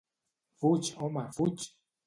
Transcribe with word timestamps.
Fuig, 0.63 0.91
home, 1.03 1.27
fuig! 1.39 1.71